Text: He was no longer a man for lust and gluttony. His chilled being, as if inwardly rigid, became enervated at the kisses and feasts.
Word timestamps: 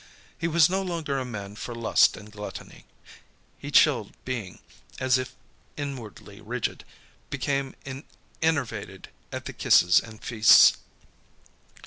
He 0.35 0.47
was 0.47 0.67
no 0.67 0.81
longer 0.81 1.19
a 1.19 1.25
man 1.25 1.55
for 1.55 1.75
lust 1.75 2.17
and 2.17 2.31
gluttony. 2.31 2.85
His 3.59 3.73
chilled 3.73 4.17
being, 4.25 4.57
as 4.99 5.19
if 5.19 5.35
inwardly 5.77 6.41
rigid, 6.41 6.83
became 7.29 7.75
enervated 8.41 9.09
at 9.31 9.45
the 9.45 9.53
kisses 9.53 9.99
and 9.99 10.23
feasts. 10.23 10.77